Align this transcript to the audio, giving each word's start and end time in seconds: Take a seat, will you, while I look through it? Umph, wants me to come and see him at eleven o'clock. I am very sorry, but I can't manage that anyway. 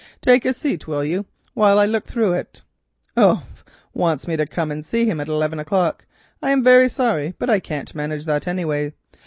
Take 0.19 0.45
a 0.45 0.53
seat, 0.55 0.87
will 0.87 1.05
you, 1.05 1.27
while 1.53 1.77
I 1.77 1.85
look 1.85 2.07
through 2.07 2.33
it? 2.33 2.63
Umph, 3.15 3.63
wants 3.93 4.27
me 4.27 4.35
to 4.35 4.47
come 4.47 4.71
and 4.71 4.83
see 4.83 5.05
him 5.05 5.19
at 5.19 5.27
eleven 5.27 5.59
o'clock. 5.59 6.07
I 6.41 6.49
am 6.49 6.63
very 6.63 6.89
sorry, 6.89 7.35
but 7.37 7.51
I 7.51 7.59
can't 7.59 7.93
manage 7.93 8.25
that 8.25 8.47
anyway. 8.47 8.93